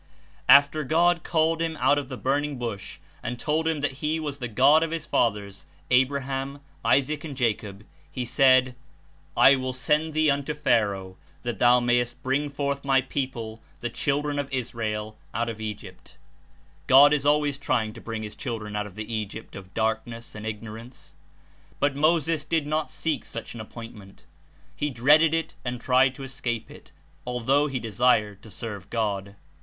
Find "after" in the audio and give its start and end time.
0.49-0.83